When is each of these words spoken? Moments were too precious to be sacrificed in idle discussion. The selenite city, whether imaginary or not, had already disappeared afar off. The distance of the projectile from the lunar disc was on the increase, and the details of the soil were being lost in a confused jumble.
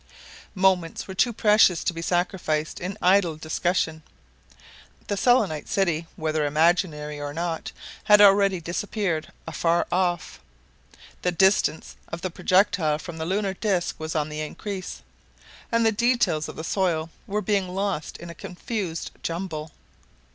Moments 0.55 1.07
were 1.07 1.13
too 1.13 1.31
precious 1.31 1.83
to 1.83 1.93
be 1.93 2.01
sacrificed 2.01 2.79
in 2.79 2.97
idle 3.03 3.35
discussion. 3.35 4.01
The 5.05 5.15
selenite 5.15 5.67
city, 5.69 6.07
whether 6.15 6.43
imaginary 6.43 7.19
or 7.21 7.35
not, 7.35 7.71
had 8.05 8.19
already 8.19 8.59
disappeared 8.59 9.31
afar 9.45 9.85
off. 9.91 10.39
The 11.21 11.31
distance 11.31 11.97
of 12.07 12.21
the 12.21 12.31
projectile 12.31 12.97
from 12.97 13.19
the 13.19 13.27
lunar 13.27 13.53
disc 13.53 13.93
was 13.99 14.15
on 14.15 14.29
the 14.29 14.41
increase, 14.41 15.03
and 15.71 15.85
the 15.85 15.91
details 15.91 16.49
of 16.49 16.55
the 16.55 16.63
soil 16.63 17.11
were 17.27 17.41
being 17.43 17.67
lost 17.69 18.17
in 18.17 18.31
a 18.31 18.33
confused 18.33 19.11
jumble. 19.21 19.69